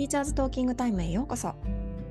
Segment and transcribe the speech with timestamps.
[0.00, 1.54] ティーチャーズトーキングタイムへようこそ。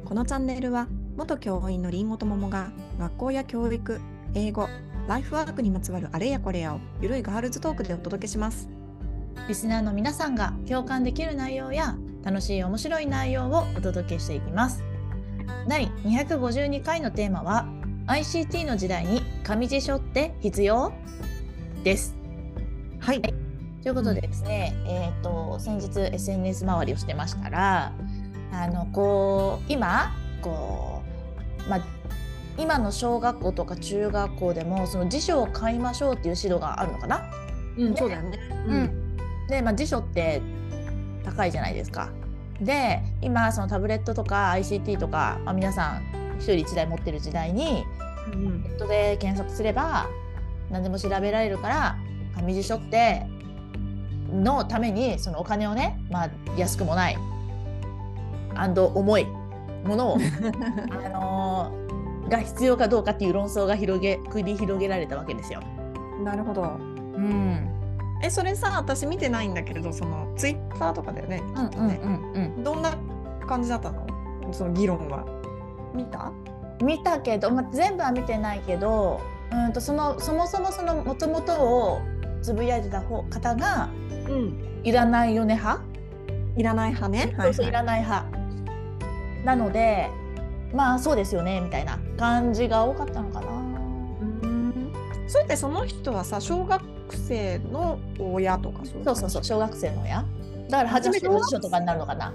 [0.05, 2.69] このチャンネルは元教員のりんごと桃が
[2.99, 3.99] 学校や教育
[4.35, 4.69] 英語
[5.07, 8.69] ライフワークにまつわるあれやこれやをゆるいガールズトークでお届けします。
[9.47, 14.83] リスナーの皆さんが共感できる内容や楽しい面白い内容をお届けしていきます。
[15.67, 17.65] 第252回のテーマは
[18.05, 20.93] ICT の時代に紙辞書って必要？
[21.83, 22.15] です。
[22.99, 23.38] はい
[23.89, 27.91] ということでですね、うん、えと先日 SNS 周りをしてましたら
[28.51, 31.01] あのこう今こ
[31.65, 31.81] うまあ
[32.59, 37.31] 今の小学校とか中学校でもその辞書を買いましょうっていう指導があるのかな？
[37.79, 38.39] うん、そうだよね。
[38.67, 40.39] うん、で、まあ、辞書って
[41.25, 42.11] 高いじゃないですか。
[42.61, 46.03] で今そのタブレットとか ICT とか、まあ、皆さん
[46.37, 47.85] 一人一台持ってる時代に、
[48.33, 50.07] うん、ネットで検索すれば
[50.69, 51.97] 何でも調べられるから
[52.35, 53.25] 紙辞書って
[54.31, 57.17] のためにそのお金をね、まあ、安くもない
[58.55, 59.25] 重い
[59.83, 60.17] ものを
[61.05, 65.61] あのー、が必要かどうかっていう論争が広げ繰り広げられたわけですよ。
[66.23, 66.63] なるほど。
[66.63, 67.69] うん。
[68.21, 71.41] えそれさ私見てないんだけれどそのツイッターとかだよね。
[71.55, 72.63] うんうんうんうん。
[72.63, 72.91] どんな
[73.47, 74.05] 感じだったの？
[74.51, 75.23] その議論は。
[75.93, 76.31] 見た？
[76.83, 79.19] 見たけど、まあ、全部は見てないけど
[79.51, 82.01] うんとそのそもそもそのもともとを
[82.41, 83.89] つぶやいてた方方が
[84.27, 85.83] うん、いらないよね派？
[86.55, 87.35] いらない派ね。
[87.39, 88.25] そうそう、いらない派。
[89.43, 90.09] なので
[90.73, 93.47] まあそうですよねみたいな感じが多かったのかな。
[93.47, 94.93] うん
[95.27, 96.83] それってその人はさ小学
[97.15, 100.25] 生の親とかそうそうそう小学生の親
[100.69, 102.33] だから初めての辞書とかになるのかな。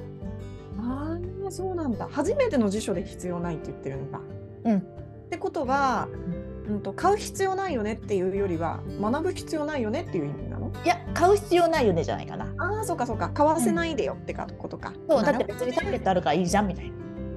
[0.79, 4.21] ああそうなんだ初めての辞書で必要ないって言ってるんだ。
[4.65, 4.83] うん、っ
[5.31, 6.34] てことは、うん
[6.81, 10.73] と買う必要ないよねっていうよりは学ぶ必要ないよねっていう意味なの？
[10.85, 12.55] いや買う必要ないよねじゃないかな。
[12.59, 13.31] ああそうかそうか。
[13.31, 16.91] 買わせないでよってかことか、そうだって別にタブレットあるからいいじゃんみたい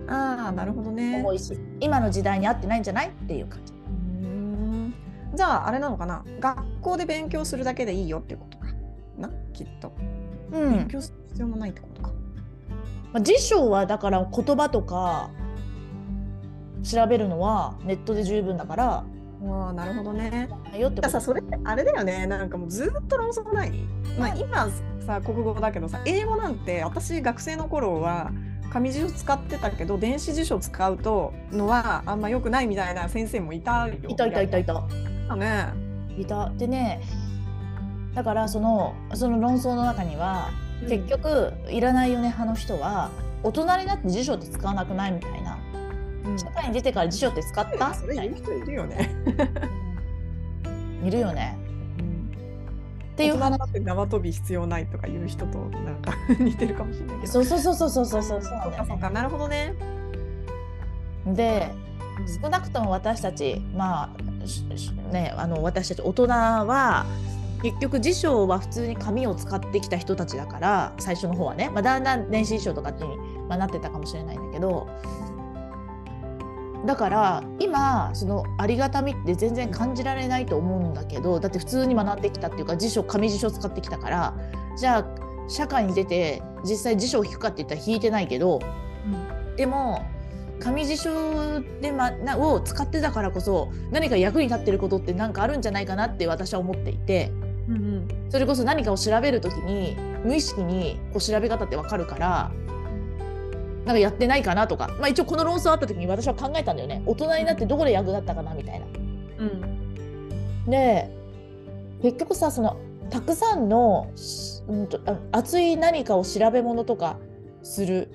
[0.05, 0.43] な。
[0.45, 1.19] ああなるほどね。
[1.19, 3.73] 重いし今の時代に合ってないんじゃないっていう感じ。
[3.73, 4.93] うん。
[5.35, 6.23] じゃああれなのかな？
[6.39, 8.67] 学校で勉強するだけでいいよっていうことか。
[9.17, 9.93] なきっと、
[10.51, 12.11] うん、勉強する必要もないってことか、
[13.11, 15.31] まあ、辞書はだから言葉とか
[16.83, 19.05] 調べるのはネットで十分だから
[19.43, 20.49] あなるほどね。
[20.77, 23.71] よってさそれってあれだよねなんかもうずっと論争ない、
[24.17, 24.69] まあ、今
[25.05, 28.31] さ国語だけどさ英語なんて私学生の頃は
[28.69, 33.95] 紙辞書使ってたけど電子辞書使うとのはあんま良くないみたいな先生もいたよ。
[34.07, 34.73] いたいたいたいた。
[34.73, 35.73] だね。
[36.17, 36.49] いた。
[36.51, 37.01] でね
[38.13, 40.49] だからそのその論争の中には、
[40.89, 43.11] 結局いらないよね派の人は
[43.43, 45.56] 大人になって辞書って使わなくないみたいな。
[46.37, 47.93] 社会に出てから辞書って使った？
[47.93, 49.09] それ言う人いるよね。
[51.05, 51.57] いるよね。
[53.13, 57.31] っていう話って縄跳び必要ないとかいう人となんか 似てるかもしれないけど。
[57.33, 59.73] そうそうそうそうそうそうそうそうかそうかなるほどね。
[61.25, 61.71] で、
[62.41, 67.05] 少なくとも私たちまあねあの私たち大人は
[67.61, 72.99] 結局辞書は普通に紙を使ってきた人たちだから最初の方はね、まあ、だんだん電子辞書とかに、
[73.49, 74.87] まあ、なってたかもしれないんだけど
[76.87, 84.33] だから今そのありがたみって全然感じられないと思うんだけどだって普通に学んできたっていうか辞書紙辞書使ってきたから
[84.77, 88.61] じゃあ社会に出て実際辞書を引くかって言ったら引いてないけど、
[89.49, 90.05] うん、でも
[90.61, 97.33] 紙辞書で、ま、なを使ってたからこそ何か役に立ってることって何かあるんじゃないかなって私は思っていて、
[97.67, 102.51] うんうん、それこそ何かを調べる時に無意識にこう調べ方って分かるから
[103.87, 107.01] なんかやってないかなとか、まあ、一応この論争あった時に私は考えたんだよね。
[107.05, 108.85] 大人になってどこで役立ったかなみたいな。
[109.39, 111.09] うん、で
[112.01, 112.75] 結局さその
[113.09, 114.11] たくさんの、
[114.67, 114.99] うんと、
[115.31, 117.17] 熱い何かを調べ物とか
[117.63, 118.09] する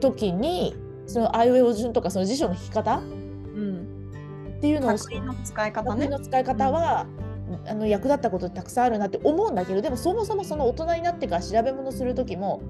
[0.00, 0.74] 時に
[1.06, 6.08] そのあいうえお順とかその辞書の引き方、うん、っていうのをの使い方ね。
[6.08, 7.06] の使い方は、
[7.62, 12.62] うん、あの役立ったことたくさんあるなって思うんだけどでもそもそもその大人になってから調べ物する時も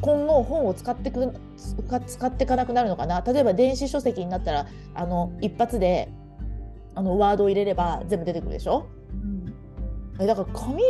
[0.00, 1.34] 今後本を使ってく
[2.06, 3.20] 使っていかなくなるのかな。
[3.20, 6.08] 例えば電子書籍になったらあの一発で
[6.94, 8.88] あのワードを入れれば全部出てくるでしょ、
[10.18, 10.82] うん、だから紙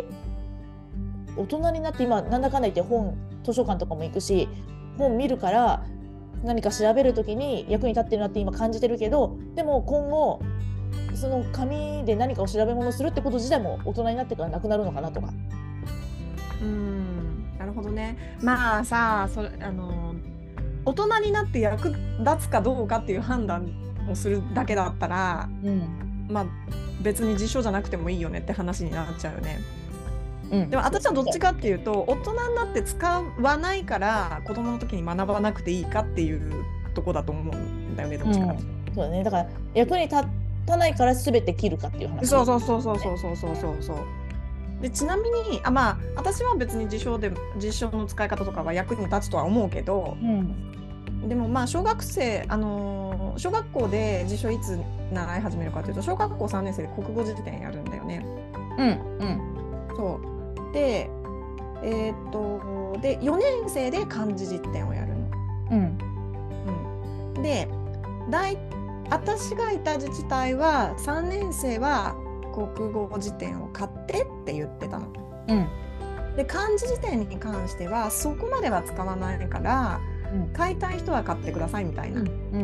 [1.37, 3.15] 大人になって今なんだかんだ言って本
[3.45, 4.49] 図書館とかも行くし
[4.97, 5.85] 本見るから
[6.45, 10.41] 何か調べる時に役に立ってるなって今感じてるけどでも今後
[11.15, 15.29] その紙で何かを調べ物するってこと自体も大人になってからなくなるのかなとか。
[16.63, 16.98] うん
[17.79, 18.37] ほどね。
[18.43, 20.15] まあさそれあの
[20.85, 21.99] 大人になって役立
[22.41, 23.71] つかどうかっていう判断
[24.11, 26.47] をするだけだったら、うん、まあ
[27.03, 29.61] 別に辞書じゃなくてもいいよねって話になっちゃうよね。
[30.51, 30.71] うん。
[30.71, 36.65] でも私はどっちかっていうと大人になって使わないから子供の時に学ばなくていいかっていう
[36.95, 38.63] とこだと思うんだよねどっちかうと。
[38.95, 39.25] そうだね。
[39.25, 40.23] だから役に立
[40.67, 42.27] たないから全て切るかっていう話。
[42.27, 43.97] そうそうそうそうそうそうそうそう。
[44.81, 51.29] でちなみにあまあ私は別に辞書で辞書の使い方とかは役に立つとは思うけどうん。
[51.29, 54.81] でもまあ小学生あのー小学校で辞書いつ
[55.13, 58.25] 習い始めるかというと小学校3年生で国語辞典やるんだよね。
[58.79, 58.89] うん
[59.19, 59.97] うん。
[59.97, 60.21] そ
[60.71, 60.73] う。
[60.73, 61.09] で
[61.83, 65.15] えーっとで4年生で漢字辞典をやるの。
[65.71, 65.99] うん。
[67.37, 67.69] うん、で
[68.31, 68.57] 大
[69.11, 72.15] 私がいた自治体は3年生は
[72.67, 75.07] 国語辞典を買ってって言ってたの。
[75.49, 75.69] うん。
[76.37, 80.01] で漢字辞典に関してはそこまでは使わないから
[80.33, 80.49] うん。
[80.53, 82.63] 買いたい人は買ってくださいみたいな、うんうん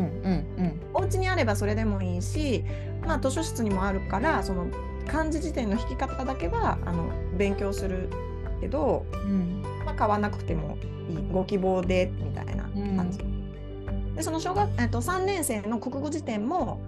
[0.57, 2.63] うんお家にあればそれでもいいし、
[3.05, 4.67] まあ、図書室にもあるからその
[5.07, 8.09] 漢字辞典の引き方だけはあの勉強する
[8.61, 9.63] けど、うん。
[9.85, 10.77] まあ、買わなくても
[11.09, 11.17] いい。
[11.31, 13.19] ご希望でみたいな感じ。
[14.15, 16.79] でその小学、えっと、3年生の国語辞典も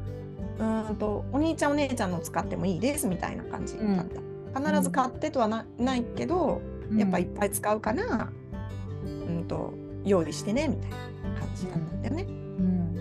[0.60, 4.08] うーんとお兄ちゃんお姉ちゃんの使ってもいいですみたいな感じだっ
[4.54, 4.60] た。
[4.60, 6.62] 必ず買ってとはなないけど、
[6.92, 6.98] うん。
[6.98, 8.30] やっぱいっぱい使うから、
[9.04, 9.74] うんと
[10.04, 10.98] 用意してねみたいな
[11.40, 12.24] 感じだったんだよね。
[12.24, 12.32] う
[12.62, 12.96] ん。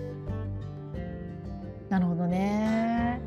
[1.88, 3.20] なるほどね。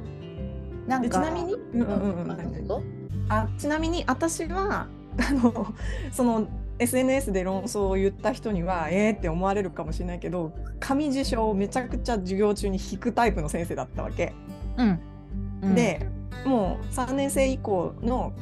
[0.87, 2.99] なんちなみに、うんうんうん
[3.29, 4.87] あちなみに私は
[5.19, 5.73] あの
[6.11, 6.47] その
[6.79, 14.33] SNS で論争を言った人にはえーって思われるかもしれないけど紙辞書をめちゃくちゃ授業中に引くタイプの先生だったわけ。
[14.77, 14.99] うん。
[15.61, 15.75] うん。
[15.75, 16.07] で
[16.45, 18.33] もう3年生以降の、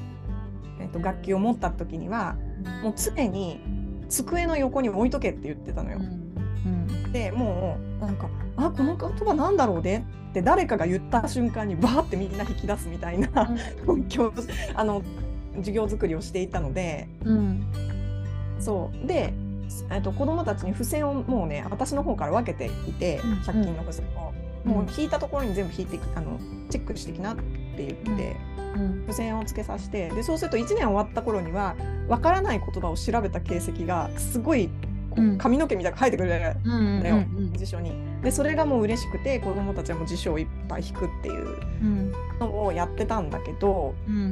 [0.80, 2.36] えっと楽器を持った時には
[2.84, 3.60] もう常に
[4.08, 5.98] 机の横に置いとけって言ってたのよ。
[5.98, 6.70] う。
[6.70, 7.12] ん。
[7.12, 13.50] でもうなんか「あこの言葉なんだろうね」って誰かが言った瞬間にバーってみんな引き出すみたいな
[14.10, 14.32] 教
[14.76, 15.02] あの
[15.56, 17.66] 授業作りをしていたのでうん
[18.60, 19.08] そう。
[19.08, 19.34] で、
[19.92, 24.34] えっと子供たちに付箋をもうね私の方から分けていてうん100均の付箋を、
[24.64, 26.40] もう引いたところに全部引いてきあの
[26.70, 27.44] チェックしてきなって
[27.78, 28.36] 言って。
[28.76, 29.02] うん。
[29.08, 31.76] 付箋をつけさせてでそうすると1年終わった頃には
[32.10, 34.70] わからない言葉を調べた形跡がすごい
[35.40, 36.30] 髪の毛みたいなのが生えてくる
[36.66, 37.94] うんだようん辞書に。
[38.22, 41.48] でそれがもう嬉しくて子どもたちはもう辞書をいっぱい引くっていう
[41.82, 42.12] うん。
[42.40, 44.32] のをやってたんだけどうん。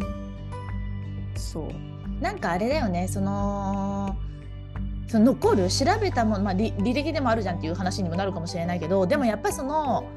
[1.36, 1.70] そう
[2.22, 4.18] なんかあれだよねその
[5.08, 10.10] その残る調べたもの、まあ、履履歴でもあるじゃんっていう話にもなるかもしれないけどでもやっぱりその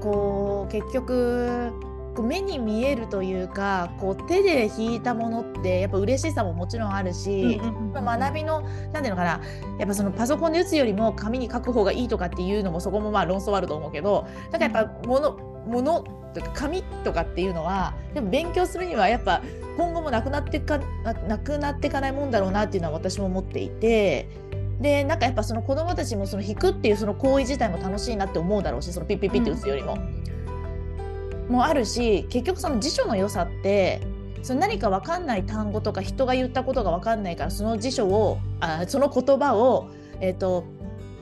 [0.00, 1.72] こう結局
[2.14, 7.58] こう目に見えるというかこう手で引いたものってやっぱ嬉しさももちろんあるし、
[7.94, 8.60] 学びの
[8.92, 9.40] なんていうのかな
[9.78, 16.04] やっぱそのパソコンで打つよりも紙に書く方がいいとかっていうのもそこもまあ論争あると思うけどだからやっぱものもの
[16.34, 19.42] とか紙とかっていうのはでも勉強するにはやっぱ
[19.76, 20.78] 今後もなくなってか
[21.28, 24.28] なくなっていかないもんだろうなっていうのは私も思っていて。
[24.80, 29.96] でなんかやっぱその子どもたちもその引くっていうその行為自体も楽しいなって思うだろうしそのピッピッピッって打つよりも。
[31.48, 34.00] もあるし結局その辞書の良さって
[34.42, 39.88] その何か分かんない単語とか人が言ったことが分かんないからその辞書をあその言葉を、
[40.20, 40.64] えー、と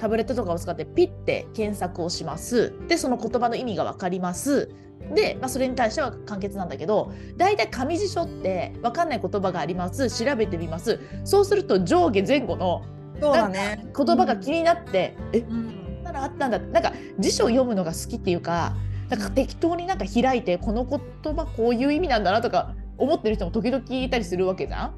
[0.00, 2.73] タブレットとかを使ってピッて検索をします。
[2.88, 4.70] でその言葉の意味が分かります。
[5.14, 10.11] で、まあ、それに対しては簡潔なんだけど大体紙辞書って分かんない言葉があります。
[10.11, 10.99] 調べてみます。
[11.25, 12.83] そうすると上下前後の
[13.21, 13.87] そうだね。
[13.95, 15.40] 言葉が気になって、え？
[15.40, 16.02] うん。
[16.02, 18.75] ならあったんだなんか辞書を読むのが好きっていうか
[19.11, 24.95] なんか適当になんか開いてこの言葉こういう意味なんだなとか思ってる人も時々いたりするわけじゃん。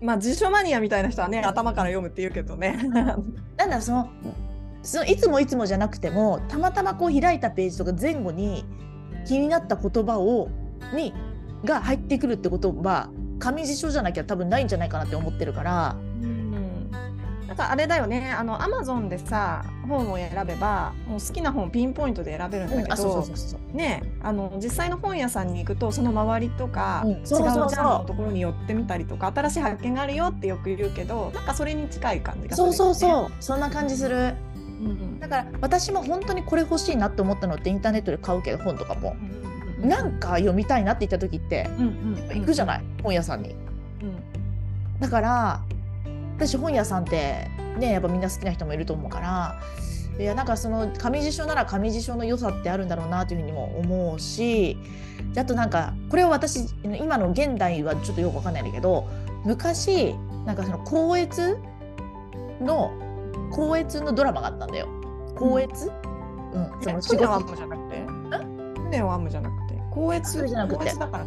[0.00, 2.78] まあ辞書マニアみたいな人はね頭から読むって言うけどね。
[3.56, 4.10] なんだその
[4.82, 8.64] そのいつもいつもじゃなくてもたまたまこう開いたページとか前後に
[9.26, 10.48] 気になった言葉を
[10.94, 11.12] に
[11.64, 15.96] が入ってくるってことは紙辞書じゃなきゃ多分ないんじゃないかなって思ってるから。
[16.22, 16.90] うん。
[17.48, 18.32] なんかあれだよね。
[18.32, 23.76] あのアマゾンでさ本を選べばもう好きな本ピンポイントで選べるんだけど、あそうそうそうそう。
[23.76, 27.10] ねあの実際の本屋さんに行くとその周りとか、うん。
[27.12, 33.32] 違うジャンルのところに寄ってみたりとか新しい発見があるよってよく言うけどなんかそれに近い感じがするそうそうそう。
[33.38, 34.16] そんな感じする。
[34.16, 34.86] うん。
[34.86, 39.16] うんだから私も本当にこれ欲しいなって思ったのってインターネットで買うけど本とかも。
[39.20, 39.36] うん
[39.76, 42.40] なんか読みたいなって言った時ってうんうんうん。
[42.40, 43.50] 行くじゃない、本屋さんに。
[43.50, 45.00] うん。
[45.00, 45.60] だから
[46.36, 49.60] 私本屋さんってねやっぱみんな好きな人もいると思うから
[50.18, 54.78] いやなんかその紙辞書なら紙辞書の良さってあるんだろうなというふうにも思うし
[55.34, 59.06] であとなんかこれを私今の現代はちょっとよくわかんないんだけど
[59.44, 60.14] 昔
[60.46, 61.58] なんかその光悦
[62.60, 62.92] の
[63.50, 64.88] 光悦のドラマがあったんだよ。
[65.34, 65.92] 光悦、
[66.52, 67.40] うん、その仕事。
[67.40, 68.06] ムじゃなくて？
[68.84, 69.74] 船はアムじゃなくて。
[69.90, 70.94] 光悦じゃなくて。
[70.94, 71.26] だから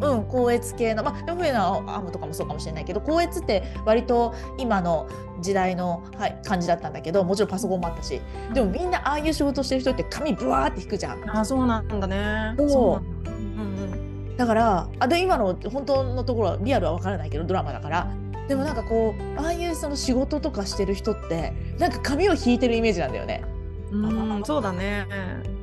[0.00, 5.08] うん、高越系の、まあ、でも冬のアムとかもそうかもしれないけど高越って割と今の
[5.40, 8.20] 時代の、はい、感じだったんだけどもちろんパソコンもあったし
[8.52, 11.36] でもみんなああいう仕事してる人って髪ブワーって引くじゃん。
[11.36, 12.54] あそうなんだね。
[12.56, 18.14] そうだからあで今の本当のところはリアルは分からないけどドラマだから
[18.46, 23.44] でもなんかこうああいうその仕事とかしてる人ってなんか髪を引いてるイメージなんだよね。
[23.90, 25.06] うんそうだね。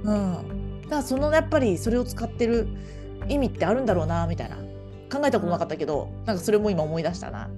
[0.04, 2.68] うん、だからそのやっぱりそれを使ってる
[3.30, 4.58] 意味ってあるんだろうなみたいな
[5.12, 7.50] 考えたことなかったけど、うん、なんかそれも今思い出したな。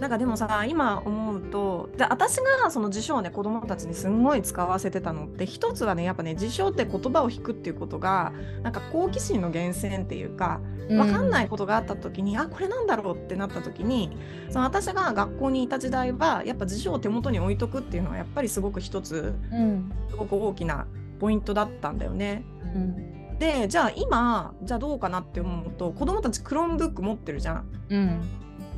[0.00, 14.16] なんかでもさ今思うとで私がその辞書をね子供たちにすんごい使わせてたのって一つはねやっぱね辞書って言葉を引くっていうことがなんか好奇心の源泉っていうか分かんないことがあった時に、うん、あこれなんだろうってなった時に
[14.50, 20.86] その私が学校にいた時代はやっぱ辞書を手元に置いとくっていうのはやっぱりすごく一つ、うん、すごく大きな
[21.18, 22.44] ポイントだったんだよね。
[22.74, 27.64] うんでじゃあ今じゃあどうかなって思うと子供たち Chromebook 持ってるじゃん。
[27.90, 28.22] うん。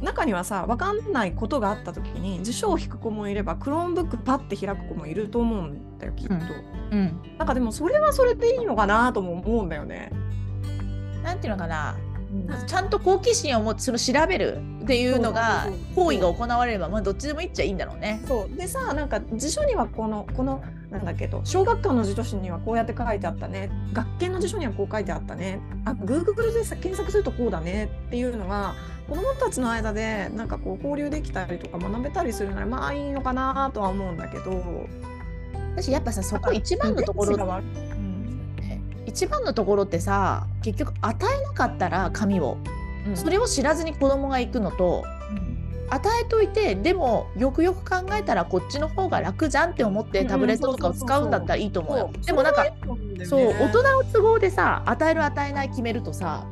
[0.02, 6.42] 中にはさ分かんないことがあった時に辞書を引く子もいれば Chromebook パッて開く子もいると思うんだよきっと、うん。
[6.92, 10.12] うん、なんかでもそれはそれでいいのかなとも思うんだよね。
[11.24, 12.07] なんていうのかな、うん、
[12.66, 18.22] ちゃんと好奇心を持ってその調べるっていうのが行為が行われればまあどっちでもいっちゃいいんだろうね。
[18.26, 18.56] そう。
[18.56, 23.70] でさなんか辞書にはこのこのなんだけど小学校の辞書にはこうやって書いてあったね。
[23.92, 25.60] 学研の辞書にはこう書いてあったね。
[25.84, 28.74] あ Google でさ検索するとこうだねっていうのが
[29.08, 34.86] 子どもたちの間でなんかこう交流できたりとか学べたりするならまあいいのかなとは思うんだけど。
[35.76, 37.87] 私やっぱさそこ一番のところ、うん、
[39.08, 42.58] 一番のところってさ結局与えなかったら紙を、
[43.06, 52.10] うん、それを知らずに子供が行くのと、うん、与えといてでもよくよく考えたらこっちの方が楽じゃんって思ってタブレットとかを使うんだったらいいと思うよ。
[52.26, 52.66] でもなんか
[53.24, 56.44] そう大人の都合でさ与える与えない決めるとさ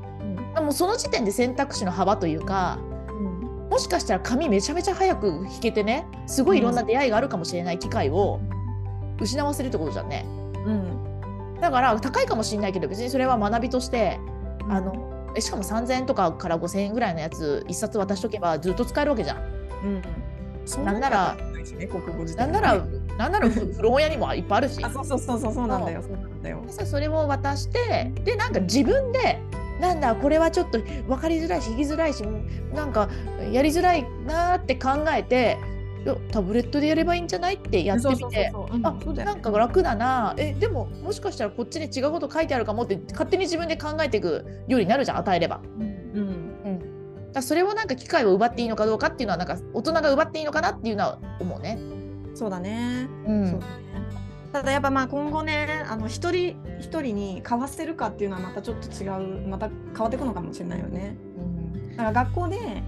[0.54, 2.78] でもその時点で選択肢の幅というか、
[3.10, 8.40] うん、もしかしたら紙めちゃめちゃ早く弾けてねすごいいろんな出会いがあるかもしれない機会を
[9.20, 10.24] 失わせるってことじゃんね。
[10.66, 11.05] うん、
[11.60, 14.18] だから高いかもしれないけど別にそれは学びとして
[14.68, 19.36] あのしかも3000円とかから5000円ぐらいのやつ1冊渡しとけばずっと使えるわけじゃん。
[19.84, 21.36] うん、なんなら、
[22.36, 22.84] なんなら、
[23.18, 24.80] なんなら古本屋にもいっぱいあるし。
[24.80, 26.02] そうそうそうそうなんだよ。
[26.02, 26.62] そうなんだよ。
[26.68, 29.38] それを渡してでなんか自分で
[29.80, 32.22] なんだこれはちょっと分かりづらいし引きづらいし
[32.74, 33.08] なんか
[33.52, 35.58] やりづらいなって考えて
[36.30, 37.54] タブレットでやればいいんじゃない？
[37.54, 38.52] ってやってみて。
[38.82, 38.94] あ
[39.24, 40.34] なんか楽だな。
[40.36, 45.60] えでももしかしたらこっちに違うこと書いてあるかもって勝手に自分で考えていくようになるじゃん与えれば。
[45.78, 46.06] うん。
[46.64, 51.78] うん、だそれをなんか機会を奪っていいのかどうかっていうのはなんか大人が奪っていいのかなっていうのは思うね。
[52.34, 53.08] そうだね。
[53.26, 53.60] うん、そう
[54.52, 61.16] ただやっぱまあ今後ねあの一人一人に買わせるかっていうのはまたちょっと違うまた変わっていくのかもしれないよね。
[61.36, 62.82] うん、だから学校で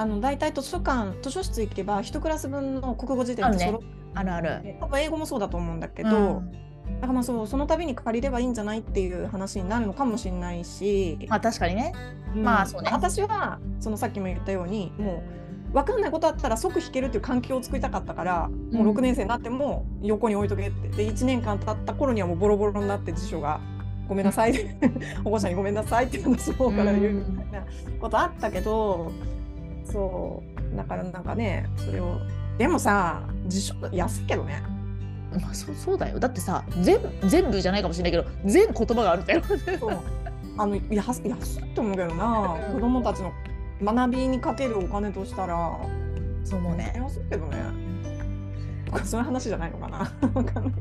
[0.00, 4.76] あの大体図書館図書室行けば一クラス分の国語辞典って揃ってある、ある。
[4.80, 6.52] 多分英語もそうだと思うんだけど、うん、
[6.94, 11.92] だからまあそうその度に借りればいいんじゃないっていう話になるのかもしれないしまあ確かにね、
[12.34, 12.88] うん、まあそうね。
[12.90, 15.22] 私はそのさっきも言ったようにも
[15.70, 20.88] う分かんないことあったら即弾けるっていう環境を作りたかったから、もう6年生になっても横に置いとけって。
[20.88, 23.60] で1年間経った頃にはもうボロボロになって辞書が
[24.08, 24.54] ごめんなさい。
[25.22, 27.66] 保護者にごめんなさいって話の方から言うみたいな
[28.00, 29.12] ことあったけど、
[29.90, 30.42] そ
[30.72, 32.18] うだからなんかねそれを
[32.58, 34.62] でもさ辞書安いけどね。
[35.40, 39.42] まあ、そそうだよだってさ全全部じゃないかもしれないけど全言葉があるんだよ。
[40.58, 43.32] あの安安いと思うけどな子供たちの
[43.80, 45.78] 学びにかけるお金としたら
[46.44, 46.92] そうね。
[46.96, 47.90] 安いけどね。
[49.04, 49.98] そういう話じゃないのかな。
[50.34, 50.72] わかんない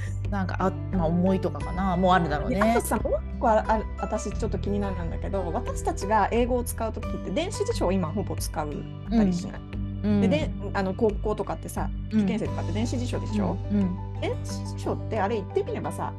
[0.30, 1.96] なんかあ、まあ、思いとかかな。
[1.96, 2.60] もうあるだろうね。
[2.60, 8.68] あとさもう一個ああ私ちょっと気になるんだけど私たちが英語を使う時って電子辞書を今ほぼ使う
[9.10, 9.60] たりしない。
[10.04, 13.78] うん、でであの高校とかってさ受験生とかって電子辞書でしょ、うん。
[13.78, 16.12] うん、電子辞書ってあれ言ってみればさ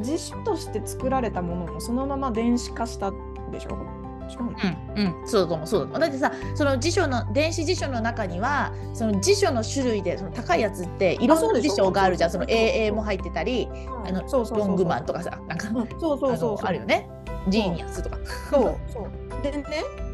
[0.00, 3.12] 辞書として作られたものをそのまま電子化した
[3.50, 3.97] でしょ
[4.38, 12.30] うん、うん、そうだと思うそうだだってさその辞書の電子辞書の中にはその辞書の種類でその高いやつっていろんな辞書があるじゃん。
[12.30, 13.68] その AA も入ってたり、
[14.04, 15.68] あのロングマンとかさなんか、
[15.98, 17.08] そうそうそうあるよね。
[17.48, 18.18] ジーニアスとか。
[18.50, 18.76] そう。
[18.92, 19.42] そう。
[19.42, 19.64] でね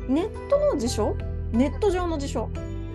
[0.08, 1.16] ネットの辞書？
[1.52, 2.48] ネット上の辞書。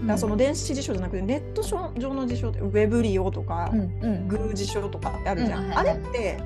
[0.06, 6.42] だその電子辞書じゃなくてネット上の辞書ってウェブリオとか、うんうん、グー辞書とかってあるじゃん、あれって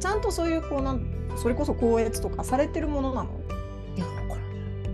[0.00, 1.04] ちゃんとそういうこうなん
[1.36, 3.30] それこそ校閲とかされてるものなの？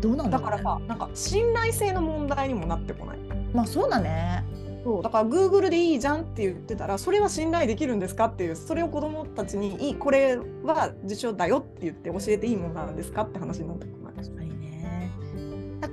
[0.01, 3.19] どうなんだだからさなんか信頼性の問題にもなってこない。
[3.53, 4.45] まあそうだね。
[4.83, 14.01] そうだから Google でいいじゃんって言ってたらそれは信頼できるんですかっていうそれを子どもたちにいいこれは辞書だよって言って教えていいものなんですかって話になってこない。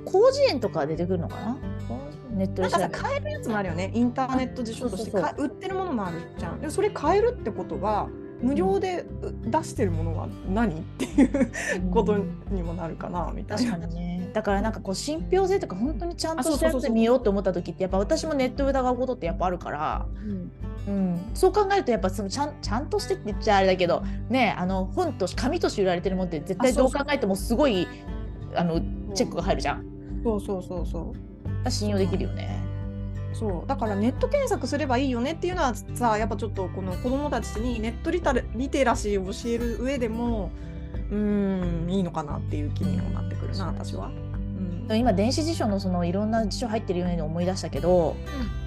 [0.06, 1.58] 広辞苑とか出てくるのかな？
[2.30, 3.90] ネットなんかさ買えるやつもあるよね。
[3.94, 6.60] インターネット辞書として売ってるものもあるじゃん。
[6.60, 8.08] でもそれ買えるってことは
[8.40, 11.52] 無料でう出してるものは何っていう
[11.90, 12.16] こと
[12.50, 13.72] にもなるかなみたいな。
[13.72, 14.30] 確かにね。
[14.32, 20.52] だからなんかこう信憑性とか本当にちゃんとしたやつ見ようと思った時ってやっぱ私もネットで疑うことってやっぱあるから、うん。
[20.86, 27.86] うん、そう考えるとやっぱそのちゃんちゃんとしてって言っちゃあれだけどねあの本とし紙として売られてるものって絶対どう考えてもすごい
[28.54, 28.80] あの
[29.14, 29.84] チェックが入るじゃん。
[30.24, 31.14] そうそうそうそ
[31.66, 31.70] う。
[31.70, 32.67] 信用できるよね。
[33.38, 33.68] そう。
[33.68, 40.50] だからネット検索すればいいよねっていうのはさやっぱちょっとこの子どもたちにネットリタレリテラシーを教える上でも
[41.10, 44.08] うーんいいのかなっていう気にもなってくるな私は。
[44.08, 44.96] うん。
[44.96, 48.16] 今電子辞書のそのいろんな辞書入ってるように思い出したけど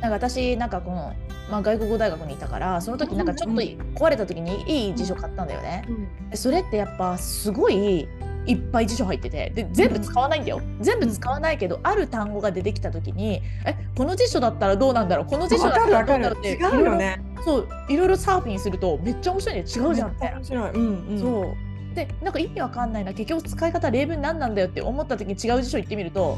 [0.02, 1.14] なんか私なんかこの、
[1.50, 5.88] まあ、外国語大学にいたからその時なんかちょっと壊れた時にいい辞書買ったんだよね。
[6.30, 8.08] でそれってやっぱすごい
[8.48, 15.26] いっぱい辞書入っててで全部使わないんだよ全部使わないけど、ある単語が出てきた時にえこの辞書だったらどうなんだろう？
[15.28, 17.22] この辞書だったらどうだろうって違うよね。
[17.46, 20.44] そういろいろサーフィンするとめっちゃ面白いね違うじゃんみたいな面。
[20.46, 20.72] 白い。
[20.72, 21.20] うんうん。
[21.20, 21.56] そ
[21.92, 26.38] うでなんか意味わかんないな結局使い方例文何なんだよって思った時に違う辞書行ってみると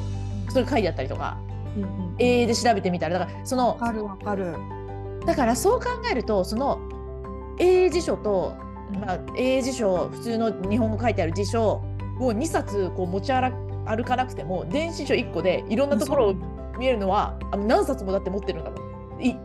[0.50, 1.38] それ書いてあったりとか
[1.78, 2.16] うんうん。
[2.20, 4.56] 英英で調べてみたらだからそのわかるわかる。
[5.26, 6.80] だからそう考えるとその
[7.60, 8.58] 英辞書と、
[9.00, 11.84] まあ、英辞書普通の日本語書いてある辞書
[12.20, 13.52] を2冊こう持ち歩
[13.86, 16.36] 歩かなくても電子書1個でいろんなところを
[16.78, 18.78] 見えるのはあの何冊もだって持ってるんだも
[19.18, 19.26] ん。
[19.26, 19.38] い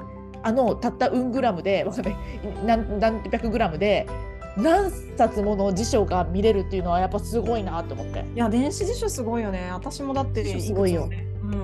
[0.43, 2.17] あのたったうんグラムでわかんない
[2.65, 4.07] 何何百グラムで
[4.57, 8.25] 何冊もの辞書が見れるっていうのはやっぱすごいなと思って。
[8.35, 9.71] いや電子辞書すごいよね。
[9.73, 11.09] 私もだってすごいよ
[11.43, 11.55] うん。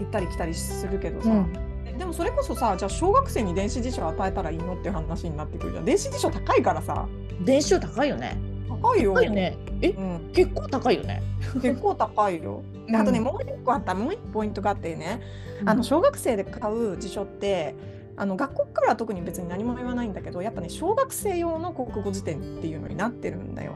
[0.00, 1.30] 行ったり来たりするけどさ。
[1.30, 5.84] うんでもそれこそさじゃあ小学生に電子辞書与えたらいいのっていう話になってくるじゃん。
[5.84, 7.08] 電子辞書高いからさ。
[7.40, 8.38] 電子書高いよね。
[8.82, 9.14] 高いよ。
[9.14, 9.56] 高いよね。
[9.80, 9.88] え？
[9.90, 10.30] うん。
[10.32, 11.22] 結構高いよね。
[11.62, 12.62] 結構高いよ。
[12.86, 15.20] であとね、うんもう一個あったもう一個ポイントがあってね、
[15.64, 17.74] あの小学生で買う辞書って
[18.16, 23.72] あの学校からは特に別に何も言わないんだけどやっぱね小学生用の国語辞典っていうのになってるんだよ。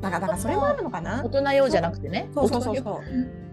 [0.00, 1.22] だからだからそれもあるのかな？
[1.24, 2.30] 大人用じゃなくてね。
[2.34, 3.00] そうそうそうそ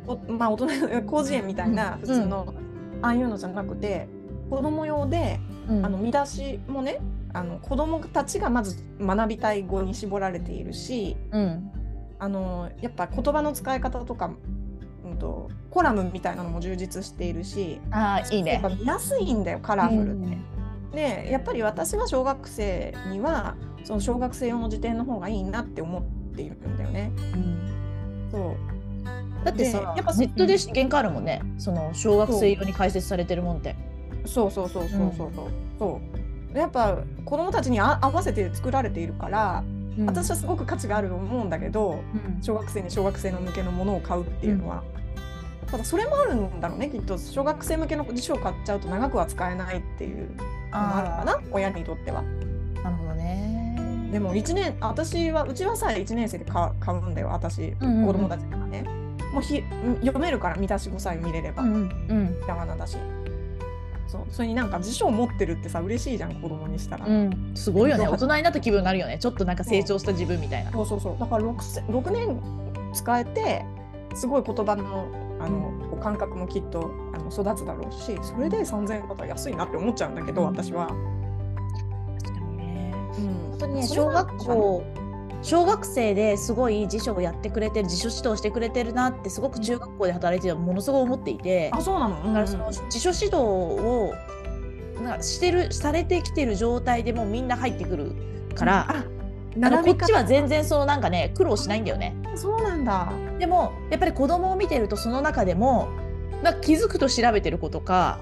[0.08, 0.20] う。
[0.28, 2.54] おまあ大人広辞苑みたいな普通の、
[3.02, 4.08] ああいうのじゃなくて
[4.50, 7.00] 子供用であの見出しもね
[7.34, 11.72] あの子供たちがまず学びたい語に絞られているしうん
[12.20, 14.32] あのやっぱ言葉の使い方とか、
[15.04, 18.70] うん、とコラムみたいなのも充実しているしああいいねやっぱ。
[18.70, 20.38] 見やすいんだよカラフルって。
[20.92, 27.12] でやっぱり私は小学生にはその小学生用の辞典の方がいいなって思っているんだよね。
[28.30, 28.56] そう
[29.44, 31.42] だってさでやっぱネットで限界あるもんね。
[31.58, 33.76] その小学生用に解説されてるもんって。
[34.26, 35.48] そうそうそうそうそうそう。
[35.80, 36.21] そう
[36.54, 39.64] やっぱ子供たちにあ合わせて作られているから、
[40.06, 44.84] 私はすごく価値があると思うんだけどうん小学生に小学生の向けのものを買うっていうのは。
[45.68, 52.24] ただそれもあるんだろうねきっと小学生向けの辞書を買っちゃうと長くは使えないっていうのもあるのかな親にとっては。
[52.84, 54.10] なるほどね。
[54.12, 58.84] でも1年私はうちはさ1年生で買う買うんだよ私、うんうんうん子供たちがね。
[59.34, 59.64] もうひ
[60.02, 61.78] 読めるから見出し5歳見れれば、うんう
[62.14, 62.98] んひらがなだし。
[64.12, 67.06] そうそれになんか辞書を持ってるってさ嬉しいじゃん子供にしたら。
[67.06, 67.52] うん。
[67.56, 68.10] すごいよね。
[68.10, 69.18] 大人になった気分になるよね。
[69.20, 70.72] ちょっとなんか成長した自分みたいな。
[70.72, 72.42] そうそうそうだから 6, せ6年
[72.94, 73.66] 使えて
[74.14, 75.08] すごい言葉の
[75.40, 80.88] あの、こう感覚もきっとあの育つだろうしそれで3000円だったら安いなって思っちゃうんだけど、うん私は。
[82.20, 82.94] 確かにね。
[83.18, 84.84] うん本当にね小学校
[85.44, 91.70] 小学生ですごい辞書をやってくれてる辞書指導してくれてるなってすごく中学校で働いててものすごい思っていて。
[91.74, 92.16] あそうなの？
[92.28, 94.14] だからその辞書指導を
[95.02, 98.12] なんかしてるされてきてる状態でもうみんな入ってくる
[98.54, 99.04] から、ああ
[99.58, 102.16] の並び方こっちは全然そのなんかね苦労しないんだよね。
[102.36, 103.12] そうなんだ。
[103.40, 105.90] でもやっぱり子供を見てるとその中でも
[106.44, 108.20] なんか気づくと調べてる子とか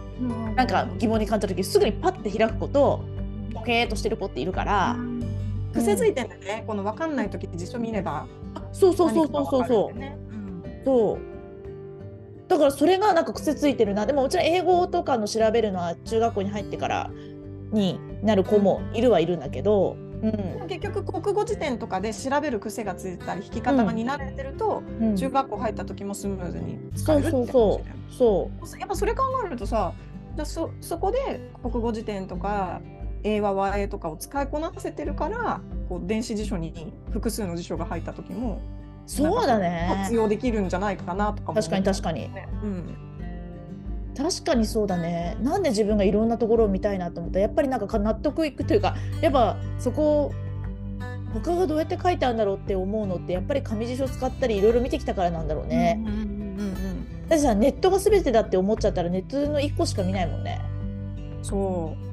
[0.55, 3.03] なんか疑問に感じた時すぐにパッて開く子と
[3.53, 4.95] ボケーっとしてる子っているから、
[5.73, 8.27] 癖づいてんだね、この分かんない時って辞書見れば
[8.71, 9.67] そうそうそうそうそう。
[9.67, 10.17] そう、ね
[10.85, 11.19] そう。
[12.47, 14.05] だからそれがなんか癖ついてるな。
[14.05, 17.11] でももちろん英語とかの調べるのは中学校に入ってから
[17.71, 20.67] になる子もいるはいるんだけど、うん。
[20.67, 25.15] 結局国語辞典とかで調べる癖がついてたり引き方がに慣れてると、うん。
[25.15, 27.81] 中学校入った時もスムーズに使えるって話そうそ
[28.63, 28.67] う。
[28.67, 29.93] そうやっぱそれ考えるとさ
[30.43, 32.81] そそこで国語辞典とか
[33.23, 38.61] 英和和英とかを使いこなせてるからこう電子辞書に複数の辞書が入った時も
[39.05, 39.91] そうだね。
[40.03, 42.33] 活用できるんじゃないかなとかも確かに確かに。
[42.33, 42.95] ねうん。
[44.15, 45.37] 確かにそうだね。
[45.41, 47.39] なんで自分がいろんなところを見たいなと思った？
[47.39, 50.31] らやっぱりなんか納得いくというかやっぱそこ
[51.33, 55.95] 他がどうやって書いてあるんだろうって思うのってやっぱり紙辞書使ったりいろいろ見てきたからなんだろうね。
[56.05, 60.59] うんうんうんうん私さネットが全てだって思っちゃったらネットの1個しか見ないもんね。
[61.43, 62.08] そう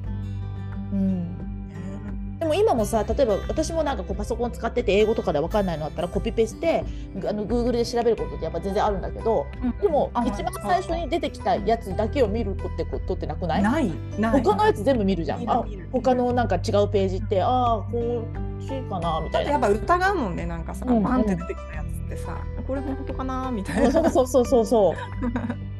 [0.91, 2.39] うん。
[2.39, 6.85] でも今もさ例えば私もなんかこうパソコン使ってて英語とかで分かんないのあったらコピペして
[7.27, 9.47] あの Google で調べることってやっぱ全然あるんだけど
[9.81, 13.63] でもあ一番最初に出てきたやつだけを見るってことってなくない？
[13.63, 13.91] ない。
[14.19, 14.43] ない。
[14.43, 15.49] 他のやつ全部見るじゃん。
[15.49, 18.23] あ他のなんか違うページってああこ
[18.61, 19.51] っちかなみたいな。
[19.53, 23.91] やっぱ疑うもんねなんかさ、うんバンって出てきたやつってさこれ本当かなみたいな。
[23.91, 24.95] そうそうそうそうそう。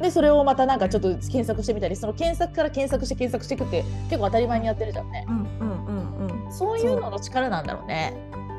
[0.00, 5.26] でそれをまたなんかちょっと検索してみたりその検索から検索して検索していくって結構当たり前にやってるじゃんね。
[5.28, 8.14] うんうんうんうんそういうのの力なんだろうね。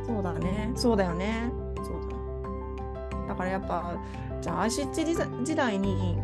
[0.06, 1.86] そうだねそうだよねそう
[3.28, 3.96] だだからやっぱ
[4.42, 5.06] じゃあ IC 時
[5.44, 6.18] 時代に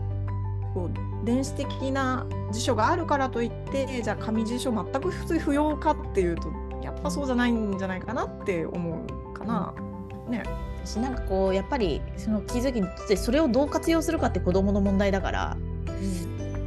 [0.74, 6.52] こう電子的な辞書があるからといってじゃあ紙辞書全く不要かっていうと
[6.84, 9.74] やっぱそうじゃないんじゃないかなって思うかな。
[10.30, 10.44] ね。
[10.86, 15.58] 私なんかこうやっぱりその気づきにってそれをどう活用するかって子供の問題だから、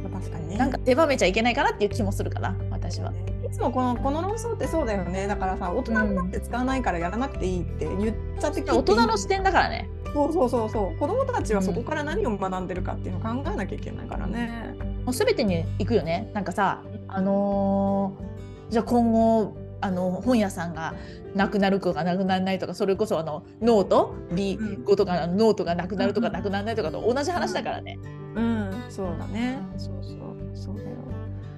[0.03, 0.57] まあ、確かにね。
[0.57, 3.13] なんか狭めちゃいけないかなっていう気もするかな私は。
[3.49, 9.89] いつもこのこの論争ってそうだよねだからさ大人になって使わないからやらなくていいって言っちゃって大人の視点だからね。
[10.13, 14.75] そうそうそうそう子供たちはそこから何を学んでるかっていうのを考えなきゃいけないからね。
[15.05, 16.29] もう全てに行くよね。
[16.33, 20.93] なんかさあのーじゃあ今後あの本屋さんが
[21.35, 27.97] なくなるとかなくならないとかそれこそあのノート？B5 とかのノートがなくなるとかうんなくならないとかと同じ話だからね。
[28.35, 29.59] うん、そうだね。
[29.77, 30.17] そうそう
[30.53, 30.89] そうだよ。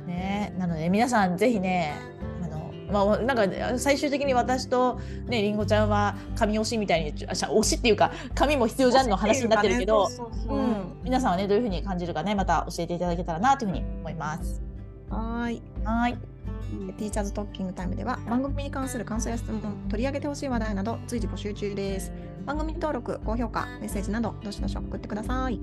[0.08, 1.94] ねなので皆さんぜひね
[2.44, 10.10] あのまあ、なんか最終的に私とねりんごちゃんは紙推しみたいにあしゃ推しっていうか紙も必要じゃんの話になってるけど、
[11.04, 14.62] 皆さんはねどういうふうに感じるかねまた教えていただけたらなというふうに思います。
[15.10, 15.62] はーい。
[15.84, 16.31] はい
[16.98, 22.12] ティーチャーズトッキングタイムでは番組に関する感想や質問、取り上げてほしい話題など随時募集中です。
[22.46, 25.60] 番組登録、高評価、メッセージなどどしどし送ってください。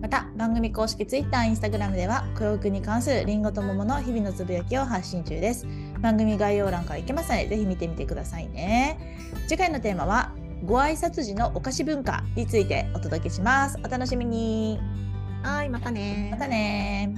[0.00, 5.66] また番組公式 Twitter、Instagram では教育に関するりんごと桃の日々のつぶやきを発信中です。
[6.00, 9.16] 番組概要欄から行けますのでぜひ見てみてくださいね。
[9.46, 10.32] 次回のテーマは
[10.64, 13.78] ご挨拶時のお菓子文化についてお届けします。
[13.84, 14.80] お楽しみに。
[15.42, 17.14] はい、またねまたね